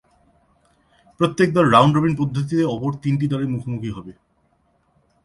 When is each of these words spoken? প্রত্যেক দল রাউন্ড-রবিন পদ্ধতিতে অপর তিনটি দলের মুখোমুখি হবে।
প্রত্যেক 1.19 1.49
দল 1.53 1.65
রাউন্ড-রবিন 1.69 2.13
পদ্ধতিতে 2.15 2.63
অপর 2.65 2.91
তিনটি 3.03 3.25
দলের 3.27 3.49
মুখোমুখি 3.49 3.89
হবে। 3.89 4.11